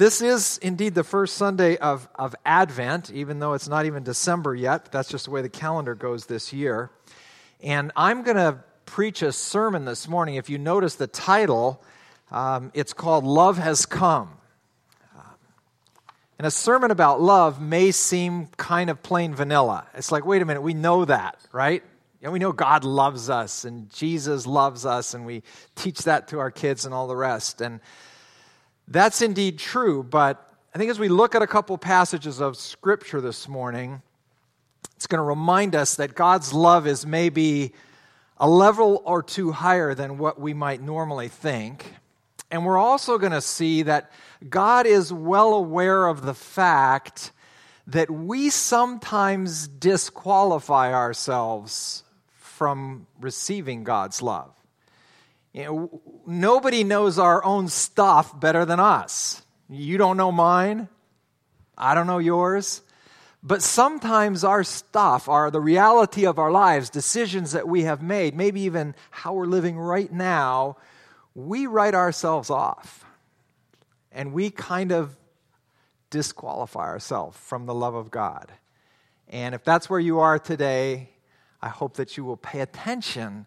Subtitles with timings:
[0.00, 4.54] this is indeed the first Sunday of, of Advent, even though it's not even December
[4.54, 4.90] yet.
[4.90, 6.90] That's just the way the calendar goes this year.
[7.62, 10.36] And I'm going to preach a sermon this morning.
[10.36, 11.82] If you notice the title,
[12.30, 14.30] um, it's called Love Has Come.
[16.38, 19.86] and a sermon about love may seem kind of plain vanilla.
[19.92, 21.82] It's like, wait a minute, we know that, right?
[22.22, 25.42] And we know God loves us and Jesus loves us, and we
[25.74, 27.60] teach that to our kids and all the rest.
[27.60, 27.80] And
[28.90, 33.20] that's indeed true, but I think as we look at a couple passages of Scripture
[33.20, 34.02] this morning,
[34.96, 37.72] it's going to remind us that God's love is maybe
[38.36, 41.94] a level or two higher than what we might normally think.
[42.50, 44.10] And we're also going to see that
[44.48, 47.30] God is well aware of the fact
[47.86, 52.02] that we sometimes disqualify ourselves
[52.34, 54.59] from receiving God's love.
[55.52, 59.42] You know, nobody knows our own stuff better than us.
[59.68, 60.88] You don't know mine.
[61.76, 62.82] I don't know yours.
[63.42, 68.36] But sometimes our stuff, our, the reality of our lives, decisions that we have made,
[68.36, 70.76] maybe even how we're living right now,
[71.34, 73.04] we write ourselves off.
[74.12, 75.16] And we kind of
[76.10, 78.52] disqualify ourselves from the love of God.
[79.28, 81.10] And if that's where you are today,
[81.62, 83.46] I hope that you will pay attention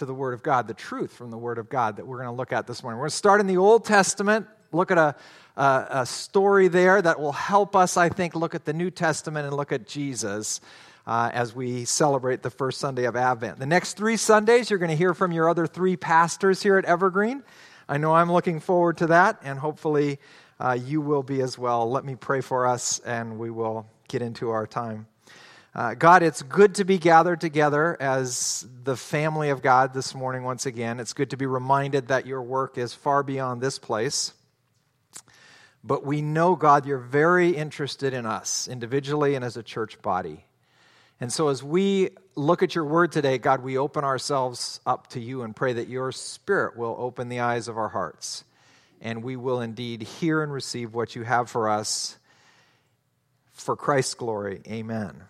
[0.00, 2.28] to the Word of God, the truth from the Word of God that we're going
[2.28, 2.98] to look at this morning.
[2.98, 5.14] We're going to start in the Old Testament, look at a,
[5.58, 9.46] a, a story there that will help us, I think, look at the New Testament
[9.46, 10.60] and look at Jesus.
[11.06, 13.58] Uh, as we celebrate the first Sunday of Advent.
[13.58, 16.84] The next three Sundays, you're going to hear from your other three pastors here at
[16.84, 17.42] Evergreen.
[17.88, 20.20] I know I'm looking forward to that, and hopefully
[20.60, 21.90] uh, you will be as well.
[21.90, 25.06] Let me pray for us, and we will get into our time.
[25.72, 30.42] Uh, God, it's good to be gathered together as the family of God this morning
[30.42, 30.98] once again.
[30.98, 34.32] It's good to be reminded that your work is far beyond this place.
[35.84, 40.44] But we know, God, you're very interested in us individually and as a church body.
[41.20, 45.20] And so, as we look at your word today, God, we open ourselves up to
[45.20, 48.42] you and pray that your spirit will open the eyes of our hearts.
[49.00, 52.18] And we will indeed hear and receive what you have for us
[53.52, 54.62] for Christ's glory.
[54.66, 55.22] Amen.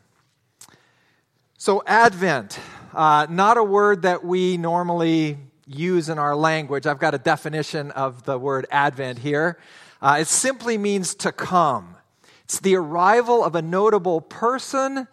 [1.62, 2.58] So, Advent,
[2.94, 6.86] uh, not a word that we normally use in our language.
[6.86, 9.58] I've got a definition of the word Advent here.
[10.00, 11.96] Uh, it simply means to come,
[12.44, 15.06] it's the arrival of a notable person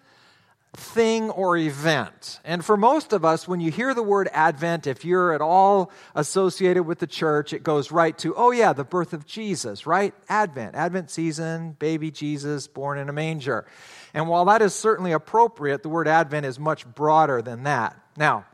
[0.73, 2.39] thing or event.
[2.45, 5.91] And for most of us, when you hear the word Advent, if you're at all
[6.15, 10.13] associated with the church, it goes right to, oh, yeah, the birth of Jesus, right?
[10.29, 13.65] Advent, Advent season, baby Jesus born in a manger.
[14.13, 17.97] And while that is certainly appropriate, the word Advent is much broader than that.
[18.15, 18.45] Now,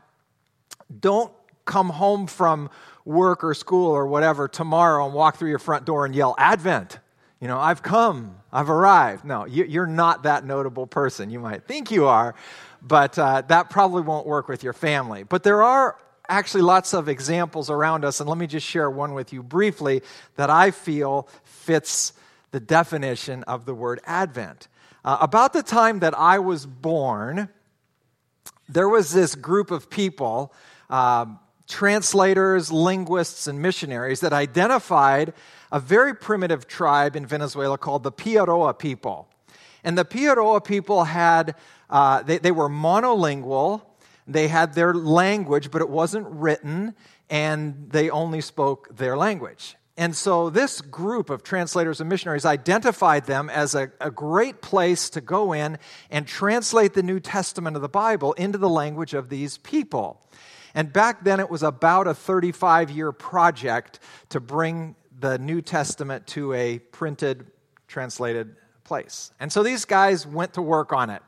[1.00, 1.32] don't
[1.64, 2.70] come home from
[3.04, 6.98] work or school or whatever tomorrow and walk through your front door and yell, Advent.
[7.40, 9.24] You know, I've come, I've arrived.
[9.24, 11.30] No, you're not that notable person.
[11.30, 12.34] You might think you are,
[12.80, 15.24] but uh, that probably won't work with your family.
[15.24, 15.98] But there are
[16.28, 20.02] actually lots of examples around us, and let me just share one with you briefly
[20.36, 22.14] that I feel fits
[22.50, 24.68] the definition of the word Advent.
[25.04, 27.50] Uh, about the time that I was born,
[28.68, 30.54] there was this group of people,
[30.88, 31.26] uh,
[31.68, 35.34] translators, linguists, and missionaries, that identified
[35.70, 39.28] a very primitive tribe in Venezuela called the Piaroa people.
[39.82, 41.54] And the Piaroa people had,
[41.90, 43.82] uh, they, they were monolingual,
[44.26, 46.94] they had their language, but it wasn't written,
[47.28, 49.76] and they only spoke their language.
[49.96, 55.08] And so this group of translators and missionaries identified them as a, a, great place
[55.10, 55.78] to go in
[56.10, 60.20] and translate the New Testament of the Bible into the language of these people.
[60.74, 64.00] And back then it was about a 35 year project
[64.30, 67.46] to bring the New Testament to a printed,
[67.86, 69.30] translated place.
[69.38, 71.22] And so these guys went to work on it.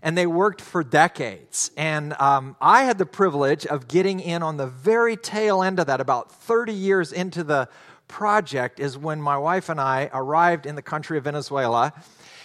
[0.00, 1.72] And they worked for decades.
[1.76, 5.88] And um, I had the privilege of getting in on the very tail end of
[5.88, 7.68] that, about 30 years into the
[8.08, 11.92] project, is when my wife and I arrived in the country of Venezuela.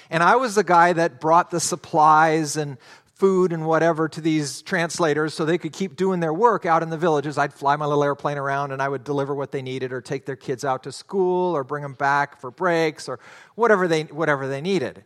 [0.09, 2.77] And I was the guy that brought the supplies and
[3.15, 6.89] food and whatever to these translators so they could keep doing their work out in
[6.89, 7.37] the villages.
[7.37, 10.25] I'd fly my little airplane around and I would deliver what they needed or take
[10.25, 13.19] their kids out to school or bring them back for breaks or
[13.55, 15.03] whatever they, whatever they needed.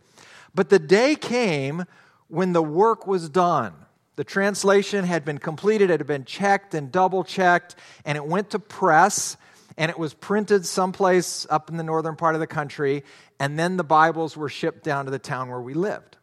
[0.56, 1.86] But the day came
[2.28, 3.74] when the work was done.
[4.16, 8.50] The translation had been completed, it had been checked and double checked, and it went
[8.50, 9.38] to press
[9.78, 13.04] and it was printed someplace up in the northern part of the country,
[13.40, 16.18] and then the Bibles were shipped down to the town where we lived.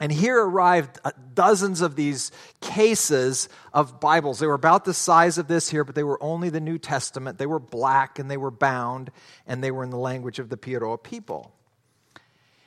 [0.00, 4.40] And here arrived uh, dozens of these cases of Bibles.
[4.40, 7.38] They were about the size of this here, but they were only the New Testament.
[7.38, 9.12] They were black and they were bound,
[9.46, 11.54] and they were in the language of the Piaroa people.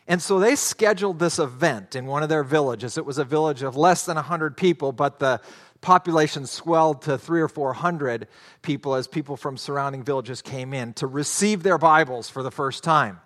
[0.07, 2.97] And so they scheduled this event in one of their villages.
[2.97, 5.41] It was a village of less than 100 people, but the
[5.81, 8.27] population swelled to three or 400
[8.61, 12.83] people as people from surrounding villages came in to receive their Bibles for the first
[12.83, 13.19] time.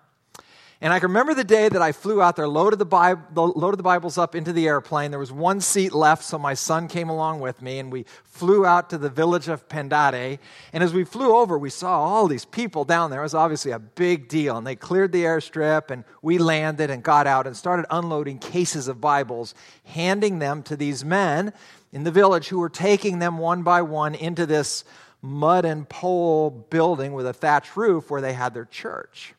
[0.83, 3.77] And I can remember the day that I flew out there, loaded the, Bible, loaded
[3.77, 5.11] the Bibles up into the airplane.
[5.11, 8.65] There was one seat left, so my son came along with me, and we flew
[8.65, 10.39] out to the village of Pendade.
[10.73, 13.19] And as we flew over, we saw all these people down there.
[13.19, 14.57] It was obviously a big deal.
[14.57, 18.87] And they cleared the airstrip, and we landed and got out and started unloading cases
[18.87, 19.53] of Bibles,
[19.83, 21.53] handing them to these men
[21.91, 24.83] in the village who were taking them one by one into this
[25.21, 29.33] mud and pole building with a thatched roof where they had their church.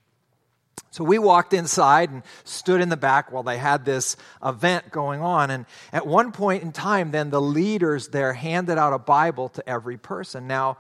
[0.91, 5.23] So we walked inside and stood in the back while they had this event going
[5.23, 5.51] on.
[5.51, 9.67] And at one point in time, then the leaders there handed out a Bible to
[9.69, 10.47] every person.
[10.47, 10.77] Now,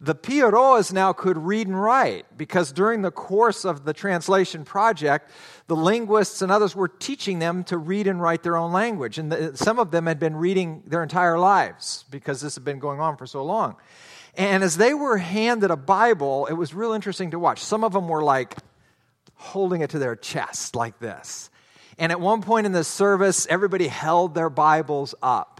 [0.00, 5.30] the Piaroas now could read and write because during the course of the translation project,
[5.66, 9.18] the linguists and others were teaching them to read and write their own language.
[9.18, 12.78] And the, some of them had been reading their entire lives because this had been
[12.78, 13.76] going on for so long.
[14.34, 17.58] And as they were handed a Bible, it was real interesting to watch.
[17.58, 18.56] Some of them were like,
[19.40, 21.50] holding it to their chest like this.
[21.98, 25.59] And at one point in the service, everybody held their Bibles up.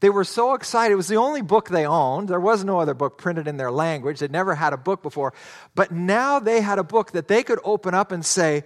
[0.00, 0.94] They were so excited.
[0.94, 2.28] It was the only book they owned.
[2.28, 4.20] There was no other book printed in their language.
[4.20, 5.34] They'd never had a book before.
[5.74, 8.64] But now they had a book that they could open up and say,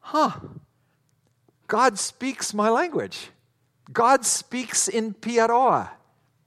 [0.00, 0.32] huh,
[1.66, 3.30] God speaks my language.
[3.92, 5.90] God speaks in Piaroa.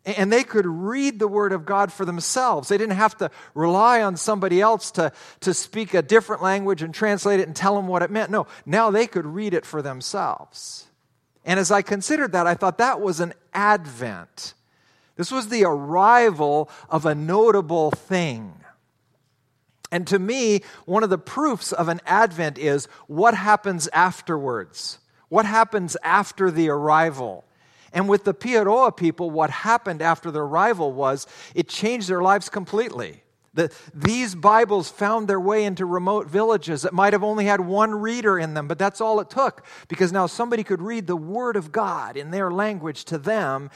[0.05, 2.69] And they could read the Word of God for themselves.
[2.69, 6.93] They didn't have to rely on somebody else to, to speak a different language and
[6.93, 8.29] translate it and tell them what it meant.
[8.29, 10.84] No, now they could read it for themselves.
[11.45, 14.55] And as I considered that, I thought that was an advent.
[15.15, 18.53] This was the arrival of a notable thing.
[19.91, 24.97] And to me, one of the proofs of an advent is what happens afterwards.
[25.29, 27.45] What happens after the arrival?
[27.93, 32.49] And with the Piaroa people, what happened after their arrival was it changed their lives
[32.49, 33.21] completely.
[33.55, 37.95] The, these Bibles found their way into remote villages that might have only had one
[37.95, 41.55] reader in them, but that's all it took because now somebody could read the Word
[41.55, 43.71] of God in their language to them,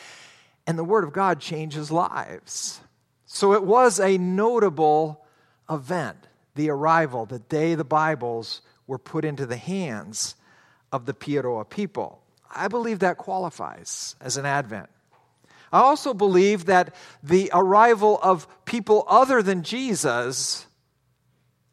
[0.68, 2.82] and the Word of God changes lives.
[3.26, 5.26] So it was a notable
[5.70, 10.36] event, the arrival, the day the Bibles were put into the hands
[10.92, 12.22] of the Piaroa people.
[12.54, 14.90] I believe that qualifies as an advent.
[15.72, 20.66] I also believe that the arrival of people other than Jesus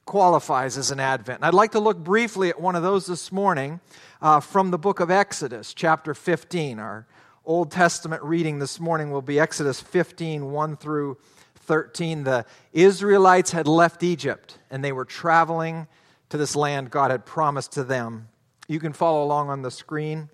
[0.05, 1.39] qualifies as an advent.
[1.39, 3.81] And I'd like to look briefly at one of those this morning
[4.23, 6.79] uh, from the book of Exodus, chapter 15.
[6.79, 7.07] Our
[7.45, 11.19] Old Testament reading this morning will be Exodus 15, 1 through
[11.61, 12.25] 13.
[12.25, 15.89] The Israelites had left Egypt and they were traveling
[16.29, 18.29] to this land God had promised to them.
[18.69, 20.29] You can follow along on the screen.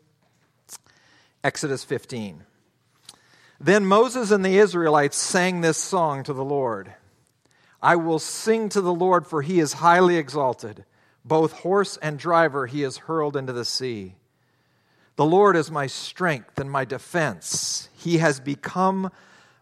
[1.44, 2.44] Exodus 15.
[3.62, 6.94] Then Moses and the Israelites sang this song to the Lord
[7.80, 10.84] I will sing to the Lord, for he is highly exalted.
[11.24, 14.14] Both horse and driver he has hurled into the sea.
[15.16, 17.88] The Lord is my strength and my defense.
[17.96, 19.10] He has become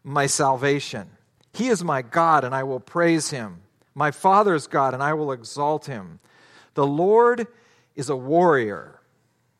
[0.05, 1.11] my salvation.
[1.53, 3.63] He is my God, and I will praise him.
[3.95, 6.21] My Father's God, and I will exalt him.
[6.75, 7.47] The Lord
[7.97, 9.01] is a warrior.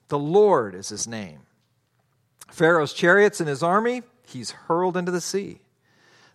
[0.09, 1.41] The Lord is his name.
[2.51, 5.61] Pharaoh's chariots and his army, he's hurled into the sea.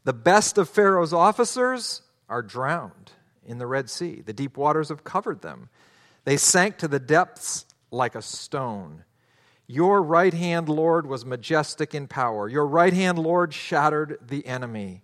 [0.04, 3.12] The best of Pharaoh's officers are drowned
[3.46, 4.22] in the Red Sea.
[4.22, 5.70] The deep waters have covered them.
[6.24, 9.04] They sank to the depths like a stone.
[9.68, 12.48] Your right hand, Lord, was majestic in power.
[12.48, 15.04] Your right hand, Lord, shattered the enemy.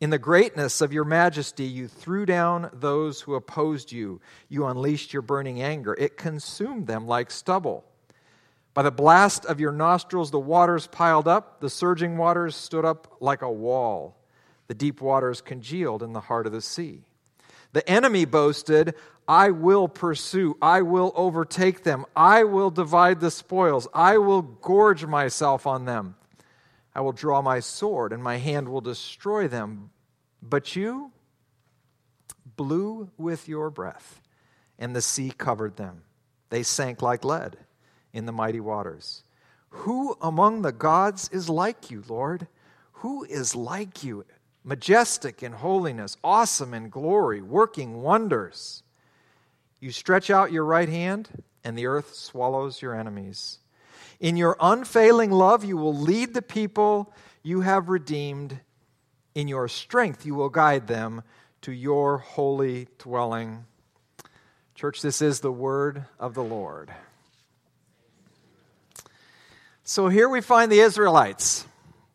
[0.00, 4.20] In the greatness of your majesty, you threw down those who opposed you.
[4.48, 5.94] You unleashed your burning anger.
[5.94, 7.84] It consumed them like stubble.
[8.74, 13.16] By the blast of your nostrils, the waters piled up, the surging waters stood up
[13.20, 14.16] like a wall.
[14.68, 17.02] The deep waters congealed in the heart of the sea.
[17.74, 18.94] The enemy boasted,
[19.28, 25.04] I will pursue, I will overtake them, I will divide the spoils, I will gorge
[25.04, 26.16] myself on them.
[26.94, 29.90] I will draw my sword, and my hand will destroy them.
[30.42, 31.12] But you
[32.56, 34.20] blew with your breath,
[34.78, 36.02] and the sea covered them.
[36.50, 37.56] They sank like lead
[38.12, 39.22] in the mighty waters.
[39.70, 42.46] Who among the gods is like you, Lord?
[42.94, 44.24] Who is like you?
[44.64, 48.82] Majestic in holiness, awesome in glory, working wonders.
[49.80, 53.58] You stretch out your right hand, and the earth swallows your enemies.
[54.20, 58.60] In your unfailing love, you will lead the people you have redeemed.
[59.34, 61.22] In your strength, you will guide them
[61.62, 63.64] to your holy dwelling.
[64.76, 66.92] Church, this is the word of the Lord.
[69.92, 71.66] So here we find the Israelites.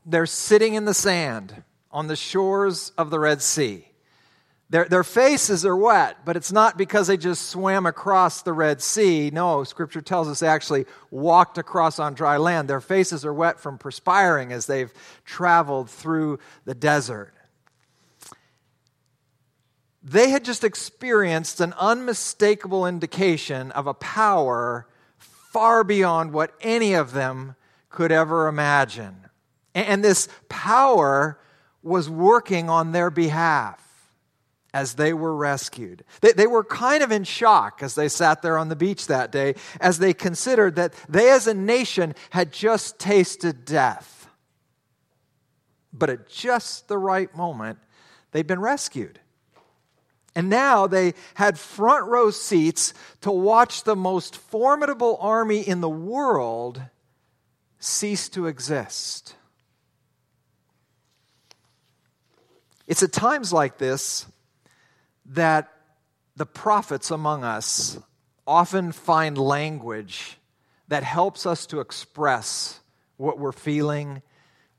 [0.03, 3.87] They're sitting in the sand on the shores of the Red Sea.
[4.71, 8.81] Their, their faces are wet, but it's not because they just swam across the Red
[8.81, 9.29] Sea.
[9.31, 12.67] No, Scripture tells us they actually walked across on dry land.
[12.67, 14.91] Their faces are wet from perspiring as they've
[15.23, 17.31] traveled through the desert.
[20.01, 24.87] They had just experienced an unmistakable indication of a power
[25.19, 27.55] far beyond what any of them
[27.89, 29.15] could ever imagine.
[29.73, 31.39] And this power
[31.83, 33.83] was working on their behalf
[34.73, 36.03] as they were rescued.
[36.21, 39.31] They, they, were kind of in shock as they sat there on the beach that
[39.31, 44.29] day, as they considered that they as a nation had just tasted death.
[45.93, 47.79] But at just the right moment,
[48.31, 49.19] they'd been rescued.
[50.35, 55.89] And now they had front row seats to watch the most formidable army in the
[55.89, 56.79] world
[57.87, 59.35] cease to exist.
[62.85, 64.25] It's at times like this
[65.25, 65.71] that
[66.35, 67.97] the prophets among us
[68.45, 70.37] often find language
[70.87, 72.79] that helps us to express
[73.17, 74.21] what we're feeling,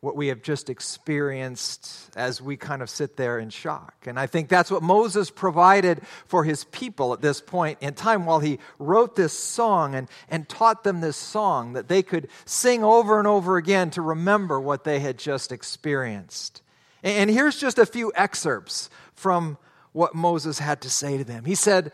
[0.01, 3.95] what we have just experienced as we kind of sit there in shock.
[4.07, 8.25] And I think that's what Moses provided for his people at this point in time
[8.25, 12.85] while he wrote this song and, and taught them this song that they could sing
[12.85, 16.63] over and over again to remember what they had just experienced.
[17.03, 19.59] And here's just a few excerpts from
[19.93, 21.45] what Moses had to say to them.
[21.45, 21.91] He said,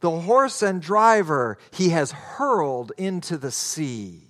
[0.00, 4.24] The horse and driver he has hurled into the sea.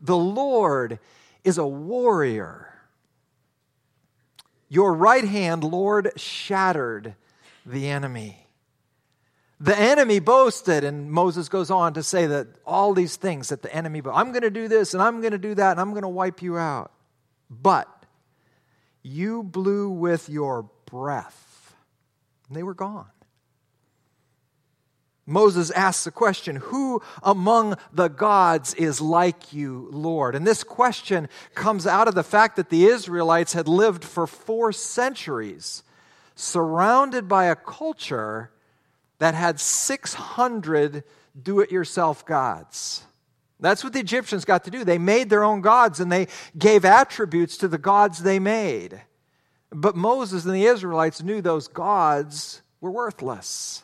[0.00, 0.98] The Lord
[1.46, 2.68] is a warrior.
[4.68, 7.14] Your right hand, Lord, shattered
[7.64, 8.48] the enemy.
[9.60, 13.72] The enemy boasted, and Moses goes on to say that all these things that the
[13.74, 16.02] enemy, I'm going to do this and I'm going to do that and I'm going
[16.02, 16.90] to wipe you out.
[17.48, 17.88] But
[19.02, 21.74] you blew with your breath
[22.48, 23.06] and they were gone.
[25.26, 30.36] Moses asks the question, Who among the gods is like you, Lord?
[30.36, 34.72] And this question comes out of the fact that the Israelites had lived for four
[34.72, 35.82] centuries
[36.36, 38.50] surrounded by a culture
[39.18, 41.02] that had 600
[41.42, 43.02] do it yourself gods.
[43.58, 44.84] That's what the Egyptians got to do.
[44.84, 49.00] They made their own gods and they gave attributes to the gods they made.
[49.70, 53.82] But Moses and the Israelites knew those gods were worthless.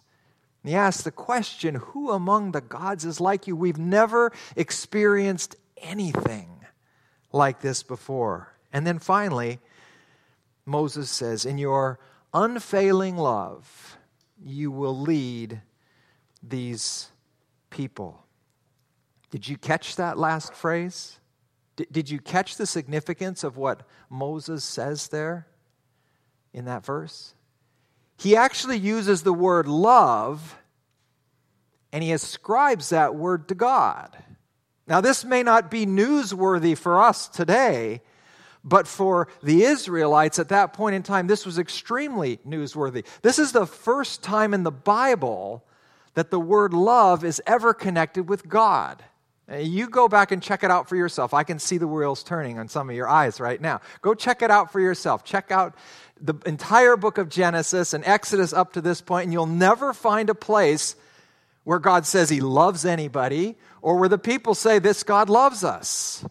[0.62, 3.57] And he asks the question Who among the gods is like you?
[3.57, 6.64] We've never experienced anything
[7.33, 8.52] like this before.
[8.73, 9.61] And then finally,
[10.64, 11.99] Moses says, In your
[12.33, 13.99] unfailing love,
[14.42, 15.61] you will lead
[16.42, 17.11] these
[17.71, 18.25] people.
[19.31, 21.19] Did you catch that last phrase?
[21.90, 25.47] Did you catch the significance of what Moses says there?
[26.52, 27.35] in that verse.
[28.23, 30.57] He actually uses the word love
[31.93, 34.17] and he ascribes that word to God.
[34.87, 38.00] Now, this may not be newsworthy for us today,
[38.62, 43.05] but for the Israelites at that point in time, this was extremely newsworthy.
[43.23, 45.64] This is the first time in the Bible
[46.14, 49.02] that the word love is ever connected with God.
[49.52, 51.35] You go back and check it out for yourself.
[51.35, 53.81] I can see the wheels turning on some of your eyes right now.
[54.00, 55.25] Go check it out for yourself.
[55.25, 55.75] Check out
[56.23, 60.31] the entire book of Genesis and Exodus up to this point, and you'll never find
[60.31, 60.95] a place
[61.64, 66.25] where God says he loves anybody or where the people say, This God loves us.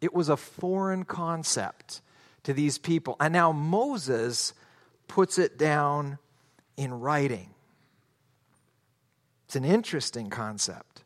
[0.00, 2.02] It was a foreign concept
[2.44, 3.16] to these people.
[3.18, 4.52] And now Moses
[5.08, 6.18] puts it down
[6.76, 7.50] in writing.
[9.46, 11.02] It's an interesting concept.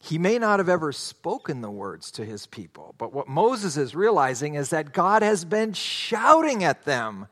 [0.00, 3.94] He may not have ever spoken the words to his people, but what Moses is
[3.94, 7.26] realizing is that God has been shouting at them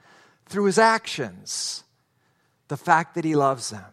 [0.46, 1.85] through his actions
[2.68, 3.85] the fact that he loves them.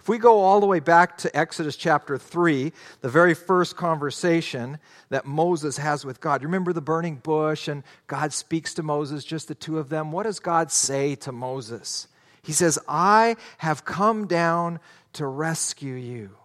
[0.00, 2.72] If we go all the way back to Exodus chapter 3,
[3.02, 4.78] the very first conversation
[5.10, 9.46] that Moses has with God, remember the burning bush and God speaks to Moses, just
[9.46, 10.10] the two of them.
[10.10, 12.08] What does God say to Moses?
[12.42, 14.80] He says, I have come down
[15.12, 16.36] to rescue you.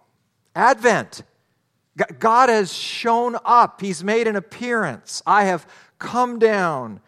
[0.57, 1.23] Advent.
[2.19, 5.21] God has shown up, He's made an appearance.
[5.25, 5.67] I have
[5.99, 6.99] come down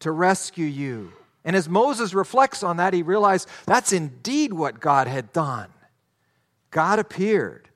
[0.00, 1.12] to rescue you.
[1.44, 5.68] And as Moses reflects on that, he realized that's indeed what God had done.
[6.70, 7.70] God appeared.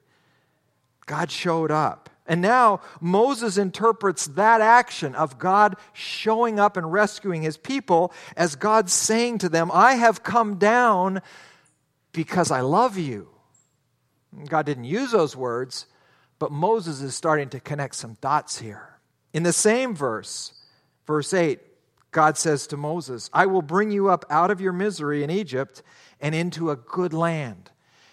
[1.07, 2.11] God showed up.
[2.27, 8.55] And now Moses interprets that action of God showing up and rescuing his people as
[8.55, 11.23] God saying to them, I have come down
[12.13, 13.32] because I love you.
[14.49, 15.87] God didn't use those words,
[16.39, 18.99] but Moses is starting to connect some dots here.
[19.33, 20.53] In the same verse,
[21.07, 21.61] verse 8,
[22.11, 25.83] God says to Moses, I will bring you up out of your misery in Egypt
[26.21, 27.71] and into a good land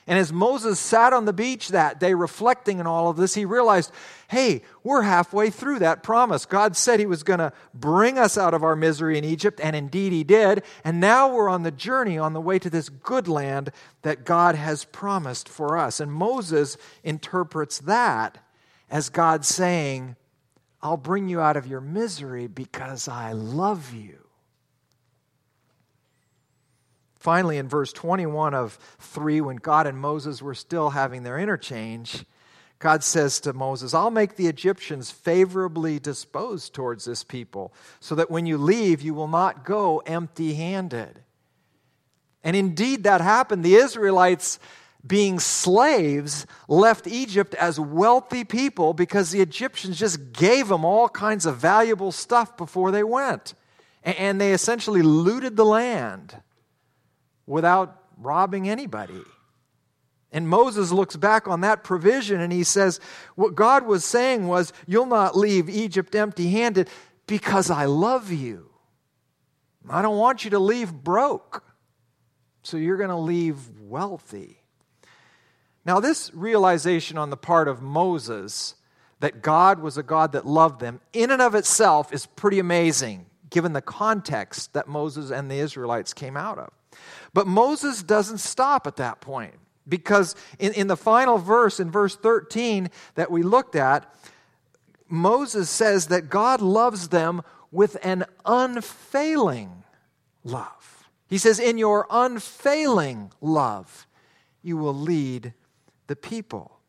[0.10, 3.46] and as Moses sat on the beach that day reflecting on all of this, he
[3.46, 3.92] realized,
[4.28, 6.48] hey, we're halfway through that promise.
[6.48, 9.76] God said he was going to bring us out of our misery in Egypt, and
[9.76, 10.64] indeed he did.
[10.84, 14.56] And now we're on the journey on the way to this good land that God
[14.56, 16.00] has promised for us.
[16.00, 18.40] And Moses interprets that
[18.90, 20.16] as God saying,
[20.82, 24.29] I'll bring you out of your misery because I love you.
[27.20, 32.24] Finally, in verse 21 of 3, when God and Moses were still having their interchange,
[32.80, 38.32] God says to Moses, I'll make the Egyptians favorably disposed towards this people, so that
[38.32, 41.20] when you leave, you will not go empty handed.
[42.42, 43.66] And indeed, that happened.
[43.66, 44.58] The Israelites,
[45.06, 51.46] being slaves, left Egypt as wealthy people because the Egyptians just gave them all kinds
[51.46, 53.56] of valuable stuff before they went.
[54.04, 56.42] And they essentially looted the land
[57.50, 59.22] without robbing anybody.
[60.32, 63.00] And Moses looks back on that provision and he says,
[63.36, 66.90] What God was saying was, You'll not leave Egypt empty handed
[67.26, 68.70] because I love you.
[69.90, 71.64] I don't want you to leave broke.
[72.62, 74.60] So you're going to leave wealthy.
[75.86, 78.76] Now, this realization on the part of Moses
[79.22, 83.26] that God was a God that loved them, in and of itself, is pretty amazing,
[83.50, 86.70] given the context that Moses and the Israelites came out of.
[87.34, 89.54] But Moses doesn't stop at that point
[89.88, 94.14] because in, in the final verse, in verse 13 that we looked at,
[95.08, 97.42] Moses says that God loves them
[97.72, 99.84] with an unfailing
[100.44, 101.10] love.
[101.28, 104.08] He says, In your unfailing love,
[104.62, 105.54] you will lead
[106.08, 106.80] the people.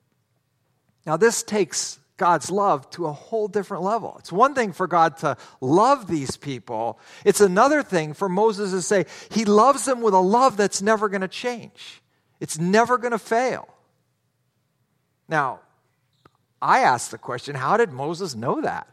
[1.07, 4.15] Now, this takes God's love to a whole different level.
[4.19, 8.83] It's one thing for God to love these people, it's another thing for Moses to
[8.83, 12.03] say he loves them with a love that's never going to change,
[12.39, 13.67] it's never going to fail.
[15.31, 15.61] Now,
[16.61, 18.87] I ask the question how did Moses know that?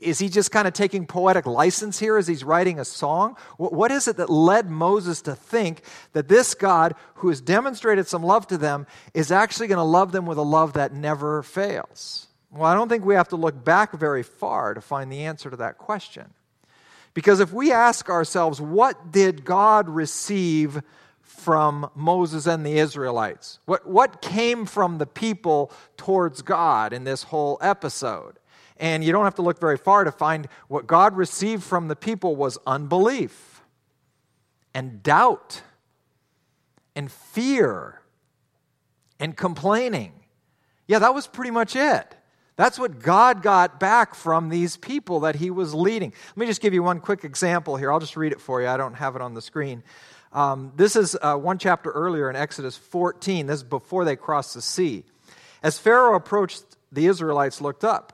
[0.00, 3.36] Is he just kind of taking poetic license here as he's writing a song?
[3.56, 8.22] What is it that led Moses to think that this God, who has demonstrated some
[8.22, 12.28] love to them, is actually going to love them with a love that never fails?
[12.50, 15.50] Well, I don't think we have to look back very far to find the answer
[15.50, 16.32] to that question.
[17.14, 20.82] Because if we ask ourselves, what did God receive
[21.20, 23.58] from Moses and the Israelites?
[23.64, 28.38] What, what came from the people towards God in this whole episode?
[28.76, 31.96] And you don't have to look very far to find what God received from the
[31.96, 33.62] people was unbelief
[34.74, 35.62] and doubt
[36.96, 38.00] and fear
[39.20, 40.12] and complaining.
[40.86, 42.16] Yeah, that was pretty much it.
[42.56, 46.12] That's what God got back from these people that he was leading.
[46.28, 47.90] Let me just give you one quick example here.
[47.90, 48.68] I'll just read it for you.
[48.68, 49.82] I don't have it on the screen.
[50.32, 53.46] Um, this is uh, one chapter earlier in Exodus 14.
[53.46, 55.04] This is before they crossed the sea.
[55.62, 58.13] As Pharaoh approached, the Israelites looked up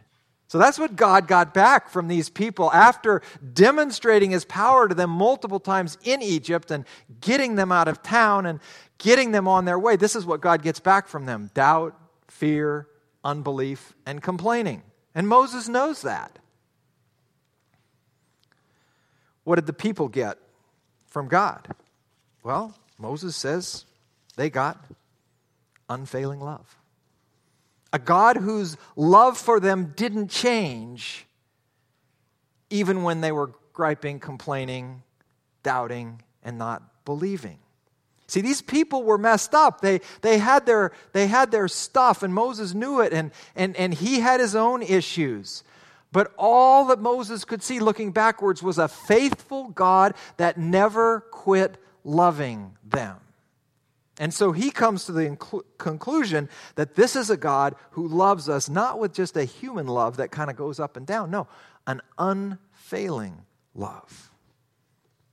[0.51, 3.21] So that's what God got back from these people after
[3.53, 6.83] demonstrating his power to them multiple times in Egypt and
[7.21, 8.59] getting them out of town and
[8.97, 9.95] getting them on their way.
[9.95, 12.85] This is what God gets back from them doubt, fear,
[13.23, 14.83] unbelief, and complaining.
[15.15, 16.37] And Moses knows that.
[19.45, 20.37] What did the people get
[21.07, 21.65] from God?
[22.43, 23.85] Well, Moses says
[24.35, 24.83] they got
[25.87, 26.75] unfailing love
[27.93, 31.25] a God whose love for them didn't change
[32.69, 35.03] even when they were griping, complaining,
[35.63, 37.59] doubting, and not believing.
[38.27, 39.81] See, these people were messed up.
[39.81, 43.93] They, they, had, their, they had their stuff, and Moses knew it, and, and, and
[43.93, 45.63] he had his own issues.
[46.13, 51.77] But all that Moses could see looking backwards was a faithful God that never quit
[52.05, 53.17] loving them.
[54.21, 58.47] And so he comes to the inclu- conclusion that this is a God who loves
[58.47, 61.31] us not with just a human love that kind of goes up and down.
[61.31, 61.47] No,
[61.87, 63.41] an unfailing
[63.73, 64.29] love.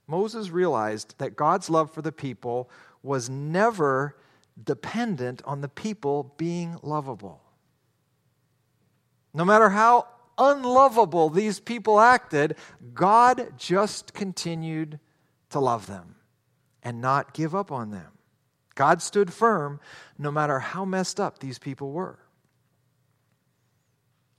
[0.07, 2.67] Moses realized that God's love for the people
[3.03, 4.15] was never
[4.61, 7.43] dependent on the people being lovable.
[9.35, 10.07] No matter how
[10.39, 12.55] unlovable these people acted,
[12.95, 14.99] God just continued
[15.51, 16.15] to love them
[16.81, 18.13] and not give up on them.
[18.79, 19.81] God stood firm
[20.17, 22.17] no matter how messed up these people were.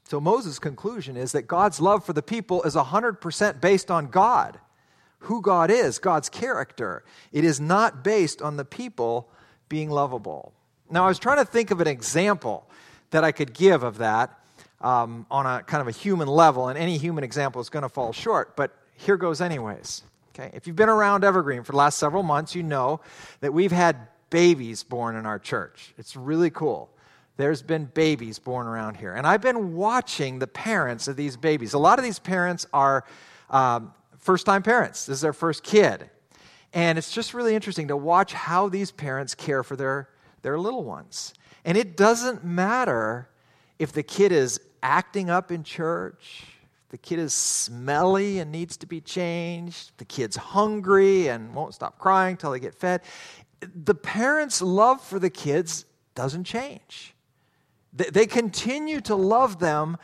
[0.05, 4.59] So Moses' conclusion is that God's love for the people is 100% based on God,
[5.18, 7.05] who God is, God's character.
[7.33, 9.29] It is not based on the people
[9.68, 10.55] being lovable.
[10.88, 12.66] Now, I was trying to think of an example
[13.11, 14.42] that I could give of that
[14.81, 17.90] um, on a kind of a human level, and any human example is going to
[17.90, 20.03] fall short, but here goes, anyways.
[20.35, 23.00] Okay, if you've been around Evergreen for the last several months, you know
[23.40, 25.93] that we've had babies born in our church.
[25.99, 26.90] It's really cool.
[27.37, 29.14] There's been babies born around here.
[29.14, 31.73] And I've been watching the parents of these babies.
[31.73, 33.05] A lot of these parents are
[33.49, 36.11] um, first time parents, this is their first kid.
[36.73, 40.09] And it's just really interesting to watch how these parents care for their,
[40.43, 41.35] their little ones.
[41.64, 43.29] And it doesn't matter
[43.79, 46.45] if the kid is acting up in church,
[46.90, 51.99] the kid is smelly and needs to be changed, the kid's hungry and won't stop
[51.99, 53.03] crying till they get fed.
[53.61, 57.14] The parents' love for the kids doesn't change.
[57.92, 59.96] They continue to love them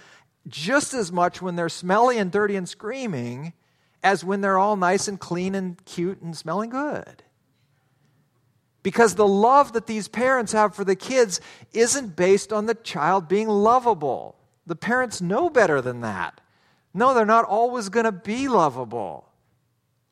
[0.49, 3.53] just as much when they're smelly and dirty and screaming
[4.03, 7.23] as when they're all nice and clean and cute and smelling good.
[8.83, 11.41] Because the love that these parents have for the kids
[11.73, 14.37] isn't based on the child being lovable.
[14.65, 16.41] The parents know better than that.
[16.95, 19.26] No, they're not always going to be lovable.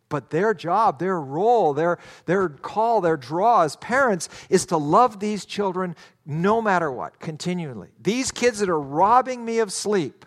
[0.08, 5.18] But their job, their role, their, their call, their draw as parents is to love
[5.18, 7.88] these children no matter what, continually.
[8.00, 10.24] These kids that are robbing me of sleep,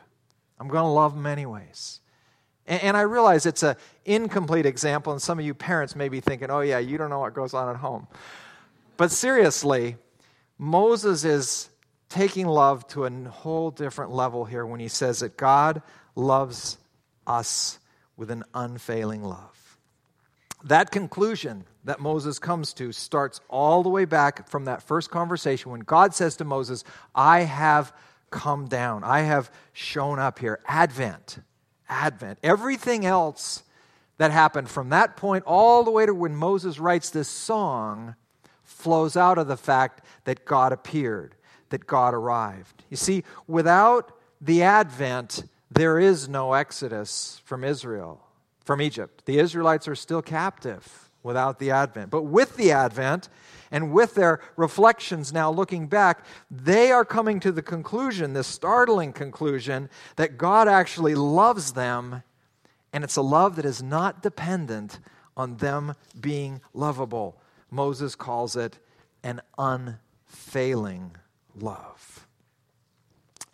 [0.60, 2.02] I'm going to love them anyways.
[2.66, 6.20] And, and I realize it's an incomplete example, and some of you parents may be
[6.20, 8.08] thinking, oh, yeah, you don't know what goes on at home.
[8.98, 9.96] But seriously,
[10.58, 11.70] Moses is
[12.10, 15.82] taking love to a whole different level here when he says that God
[16.16, 16.78] loves
[17.26, 17.80] us
[18.16, 19.57] with an unfailing love.
[20.68, 25.72] That conclusion that Moses comes to starts all the way back from that first conversation
[25.72, 26.84] when God says to Moses,
[27.16, 27.94] I have
[28.32, 30.60] come down, I have shown up here.
[30.68, 31.40] Advent.
[31.88, 32.40] Advent.
[32.44, 33.64] Everything else
[34.18, 38.16] that happened from that point all the way to when Moses writes this song
[38.64, 41.36] flows out of the fact that God appeared,
[41.70, 42.84] that God arrived.
[42.90, 48.27] You see, without the Advent, there is no exodus from Israel,
[48.68, 49.24] from Egypt.
[49.26, 52.12] The Israelites are still captive without the Advent.
[52.12, 53.30] But with the Advent,
[53.72, 59.14] and with their reflections now looking back, they are coming to the conclusion, this startling
[59.14, 62.24] conclusion, that God actually loves them,
[62.94, 65.00] and it's a love that is not dependent
[65.36, 67.42] on them being lovable.
[67.72, 68.80] Moses calls it
[69.24, 71.16] an unfailing
[71.56, 72.28] love.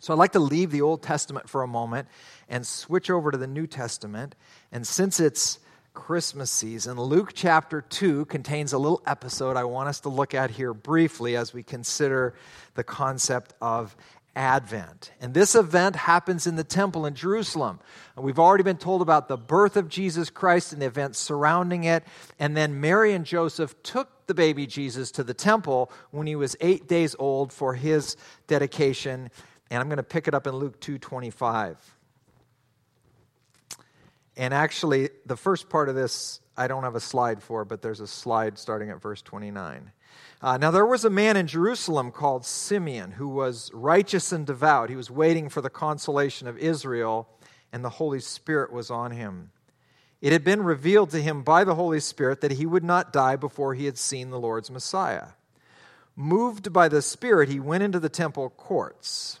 [0.04, 2.08] So I'd like to leave the Old Testament for a moment
[2.46, 4.34] and switch over to the New Testament.
[4.74, 5.60] And since it's
[5.94, 10.50] Christmas season, Luke chapter 2 contains a little episode I want us to look at
[10.50, 12.34] here briefly as we consider
[12.74, 13.96] the concept of
[14.34, 15.12] Advent.
[15.20, 17.78] And this event happens in the temple in Jerusalem.
[18.16, 21.84] And we've already been told about the birth of Jesus Christ and the events surrounding
[21.84, 22.02] it.
[22.40, 26.56] And then Mary and Joseph took the baby Jesus to the temple when he was
[26.60, 28.16] eight days old for his
[28.48, 29.30] dedication
[29.70, 31.76] and I'm going to pick it up in Luke 2:25.
[34.36, 38.00] And actually, the first part of this I don't have a slide for, but there's
[38.00, 39.90] a slide starting at verse 29.
[40.40, 44.90] Uh, now, there was a man in Jerusalem called Simeon who was righteous and devout.
[44.90, 47.28] He was waiting for the consolation of Israel,
[47.72, 49.50] and the Holy Spirit was on him.
[50.20, 53.36] It had been revealed to him by the Holy Spirit that he would not die
[53.36, 55.28] before he had seen the Lord's Messiah.
[56.16, 59.40] Moved by the Spirit, he went into the temple courts.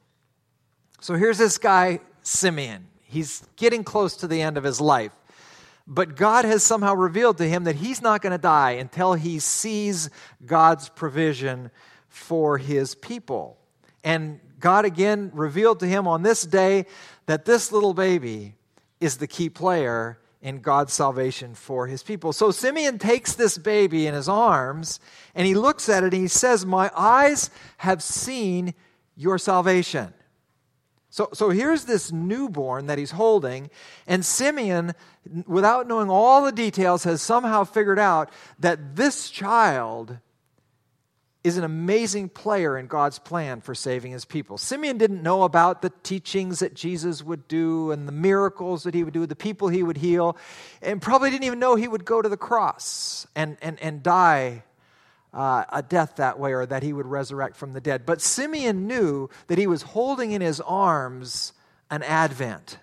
[1.01, 2.85] So here's this guy, Simeon.
[3.01, 5.11] He's getting close to the end of his life.
[5.87, 9.39] But God has somehow revealed to him that he's not going to die until he
[9.39, 10.11] sees
[10.45, 11.71] God's provision
[12.07, 13.57] for his people.
[14.03, 16.85] And God again revealed to him on this day
[17.25, 18.53] that this little baby
[18.99, 22.31] is the key player in God's salvation for his people.
[22.31, 24.99] So Simeon takes this baby in his arms
[25.33, 28.75] and he looks at it and he says, My eyes have seen
[29.15, 30.13] your salvation.
[31.11, 33.69] So, so here's this newborn that he's holding,
[34.07, 34.93] and Simeon,
[35.45, 40.17] without knowing all the details, has somehow figured out that this child
[41.43, 44.57] is an amazing player in God's plan for saving his people.
[44.57, 49.03] Simeon didn't know about the teachings that Jesus would do and the miracles that he
[49.03, 50.37] would do, the people he would heal,
[50.81, 54.63] and probably didn't even know he would go to the cross and, and, and die
[55.33, 58.05] uh, a death that way or that he would resurrect from the dead.
[58.05, 61.53] But Simeon knew that he was holding in his arms
[61.89, 62.79] an advent.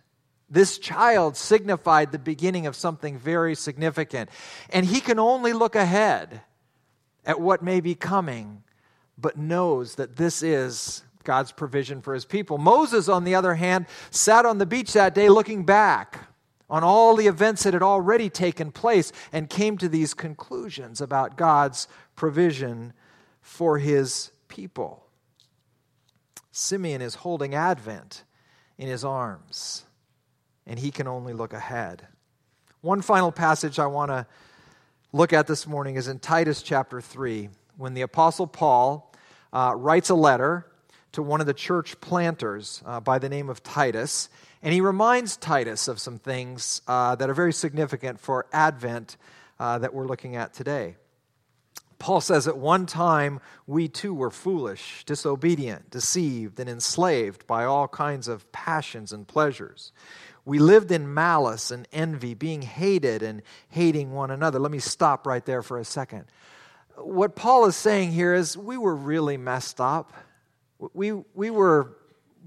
[0.50, 4.30] This child signified the beginning of something very significant.
[4.70, 6.40] And he can only look ahead
[7.26, 8.62] at what may be coming,
[9.18, 12.56] but knows that this is God's provision for his people.
[12.56, 16.27] Moses, on the other hand, sat on the beach that day looking back
[16.70, 21.36] on all the events that had already taken place and came to these conclusions about
[21.36, 22.92] God's provision
[23.40, 25.06] for his people.
[26.50, 28.24] Simeon is holding Advent
[28.76, 29.84] in his arms,
[30.66, 32.06] and he can only look ahead.
[32.80, 34.26] One final passage I want to
[35.12, 39.12] look at this morning is in Titus chapter 3, when the Apostle Paul
[39.52, 40.66] uh, writes a letter
[41.12, 44.28] to one of the church planters uh, by the name of Titus,
[44.62, 49.16] and he reminds Titus of some things uh, that are very significant for Advent
[49.58, 50.96] uh, that we're looking at today.
[51.98, 57.88] Paul says, At one time, we too were foolish, disobedient, deceived, and enslaved by all
[57.88, 59.92] kinds of passions and pleasures.
[60.44, 64.58] We lived in malice and envy, being hated and hating one another.
[64.58, 66.24] Let me stop right there for a second.
[66.96, 70.12] What Paul is saying here is we were really messed up.
[70.94, 71.96] We, we, were,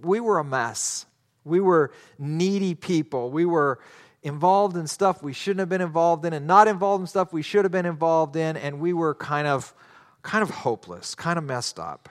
[0.01, 1.05] we were a mess.
[1.43, 3.31] We were needy people.
[3.31, 3.79] We were
[4.23, 7.41] involved in stuff we shouldn't have been involved in and not involved in stuff we
[7.41, 9.73] should have been involved in and we were kind of
[10.21, 12.07] kind of hopeless kind of messed up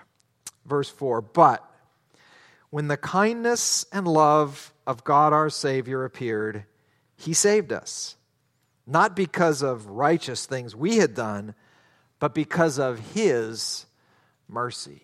[0.67, 1.71] verse 4 but
[2.71, 6.65] when the kindness and love of God our Savior appeared,
[7.17, 8.17] He saved us.
[8.87, 11.55] Not because of righteous things we had done,
[12.21, 13.87] but because of His
[14.49, 15.03] mercy.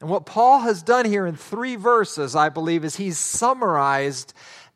[0.00, 4.34] And what Paul has done here in three verses, I believe, is he's summarized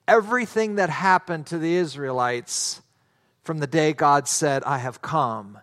[0.09, 2.80] everything that happened to the Israelites
[3.42, 5.59] from the day God said, I have come,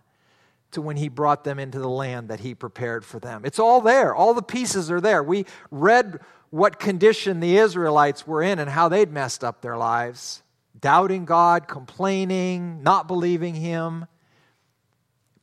[0.71, 3.43] to when he brought them into the land that he prepared for them.
[3.45, 4.13] It's all there.
[4.13, 5.23] All the pieces are there.
[5.23, 10.43] We read what condition the Israelites were in and how they'd messed up their lives
[10.79, 14.05] doubting God, complaining, not believing Him.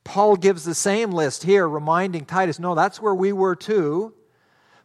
[0.05, 4.13] Paul gives the same list here, reminding Titus, no, that's where we were too.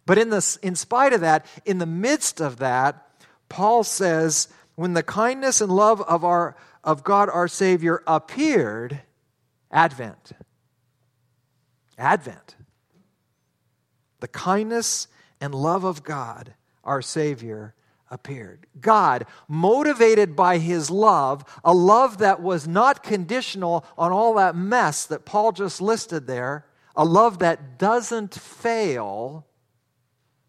[0.06, 3.06] But in, the, in spite of that, in the midst of that,
[3.48, 9.02] Paul says, when the kindness and love of, our, of God our Savior appeared,
[9.70, 10.33] Advent.
[11.98, 12.56] Advent.
[14.20, 15.06] The kindness
[15.40, 17.74] and love of God, our Savior,
[18.11, 18.66] appeared.
[18.81, 25.07] God, motivated by his love, a love that was not conditional on all that mess
[25.07, 29.46] that Paul just listed there, a love that doesn't fail,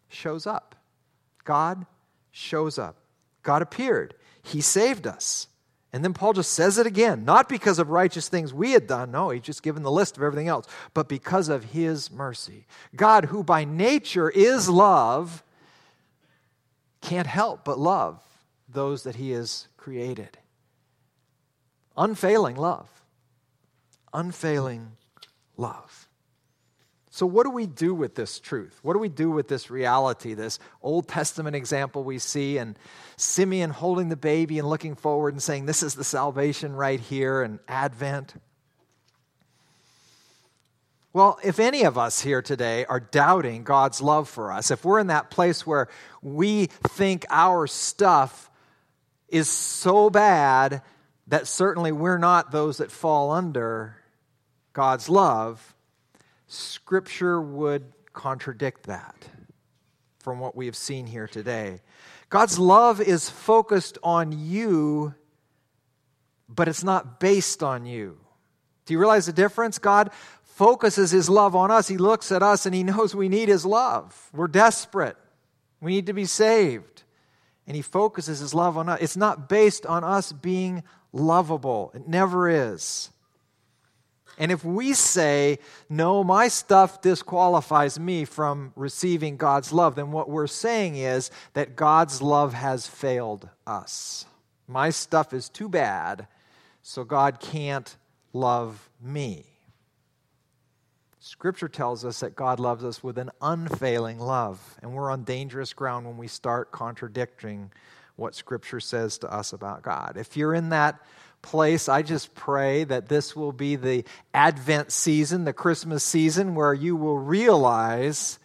[0.08, 0.74] shows up.
[1.44, 1.86] God
[2.30, 2.96] shows up.
[3.42, 4.14] God appeared.
[4.42, 5.46] He saved us.
[5.92, 9.10] And then Paul just says it again, not because of righteous things we had done,
[9.10, 12.66] no, he's just given the list of everything else, but because of his mercy.
[12.96, 15.44] God, who by nature is love,
[17.02, 18.22] can't help but love
[18.68, 20.38] those that he has created.
[21.96, 22.88] Unfailing love.
[24.14, 24.92] Unfailing
[25.56, 26.08] love.
[27.10, 28.78] So, what do we do with this truth?
[28.80, 32.78] What do we do with this reality, this Old Testament example we see, and
[33.16, 37.42] Simeon holding the baby and looking forward and saying, This is the salvation right here,
[37.42, 38.34] and Advent?
[41.14, 44.98] Well, if any of us here today are doubting God's love for us, if we're
[44.98, 45.88] in that place where
[46.22, 48.50] we think our stuff
[49.28, 50.80] is so bad
[51.26, 53.96] that certainly we're not those that fall under
[54.72, 55.74] God's love,
[56.46, 59.28] Scripture would contradict that
[60.20, 61.82] from what we have seen here today.
[62.30, 65.14] God's love is focused on you,
[66.48, 68.18] but it's not based on you.
[68.84, 69.78] Do you realize the difference?
[69.78, 70.10] God
[70.52, 71.88] focuses his love on us.
[71.88, 74.30] He looks at us and he knows we need his love.
[74.32, 75.16] We're desperate.
[75.80, 77.02] We need to be saved.
[77.66, 79.00] And he focuses his love on us.
[79.00, 81.90] It's not based on us being lovable.
[81.94, 83.10] It never is.
[84.38, 90.28] And if we say, no, my stuff disqualifies me from receiving God's love, then what
[90.28, 94.26] we're saying is that God's love has failed us.
[94.66, 96.26] My stuff is too bad,
[96.82, 97.94] so God can't
[98.32, 99.51] love me.
[101.24, 105.72] Scripture tells us that God loves us with an unfailing love, and we're on dangerous
[105.72, 107.70] ground when we start contradicting
[108.16, 110.16] what Scripture says to us about God.
[110.16, 111.00] If you're in that
[111.40, 114.04] place, I just pray that this will be the
[114.34, 118.40] Advent season, the Christmas season, where you will realize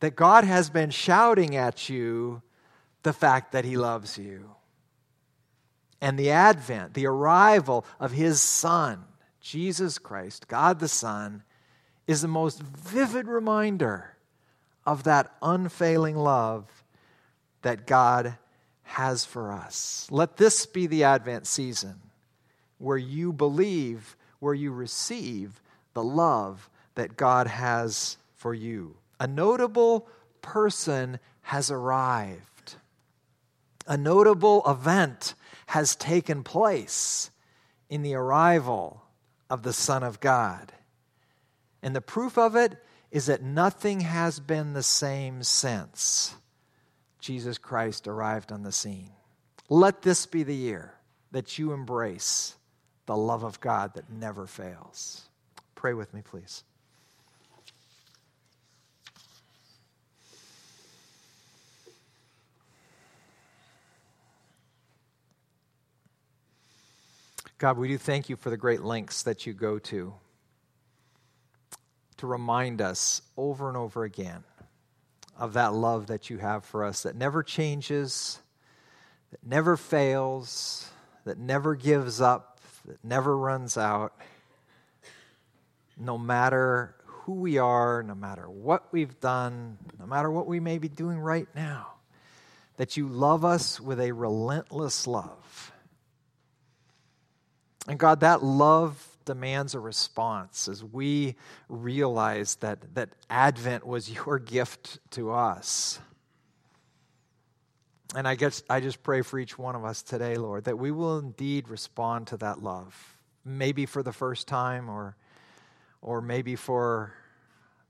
[0.00, 2.42] that God has been shouting at you
[3.04, 4.50] the fact that He loves you.
[6.00, 9.04] And the advent, the arrival of His Son,
[9.40, 11.44] Jesus Christ, God the Son,
[12.06, 14.16] is the most vivid reminder
[14.84, 16.84] of that unfailing love
[17.62, 18.36] that God
[18.84, 20.06] has for us.
[20.10, 22.00] Let this be the Advent season
[22.78, 25.60] where you believe, where you receive
[25.94, 28.96] the love that God has for you.
[29.18, 30.08] A notable
[30.42, 32.76] person has arrived,
[33.86, 35.34] a notable event
[35.66, 37.30] has taken place
[37.88, 39.02] in the arrival
[39.50, 40.72] of the Son of God.
[41.82, 42.76] And the proof of it
[43.10, 46.34] is that nothing has been the same since
[47.20, 49.10] Jesus Christ arrived on the scene.
[49.68, 50.94] Let this be the year
[51.32, 52.54] that you embrace
[53.06, 55.22] the love of God that never fails.
[55.74, 56.64] Pray with me, please.
[67.58, 70.12] God, we do thank you for the great lengths that you go to
[72.18, 74.44] to remind us over and over again
[75.38, 78.38] of that love that you have for us that never changes,
[79.30, 80.90] that never fails,
[81.24, 84.14] that never gives up, that never runs out.
[85.98, 90.78] No matter who we are, no matter what we've done, no matter what we may
[90.78, 91.94] be doing right now,
[92.76, 95.72] that you love us with a relentless love.
[97.88, 101.36] And God, that love demands a response as we
[101.68, 106.00] realize that, that Advent was your gift to us.
[108.14, 110.90] And I guess I just pray for each one of us today, Lord, that we
[110.90, 113.18] will indeed respond to that love.
[113.44, 115.16] Maybe for the first time or
[116.06, 117.12] or maybe for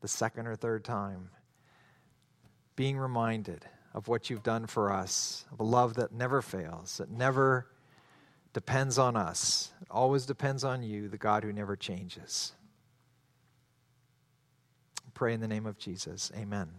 [0.01, 1.31] the second or third time.
[2.75, 7.11] Being reminded of what you've done for us, of a love that never fails, that
[7.11, 7.67] never
[8.57, 9.71] depends on us.
[9.83, 12.53] It always depends on you, the God who never changes.
[15.13, 16.33] Pray in the name of Jesus.
[16.35, 16.71] Amen.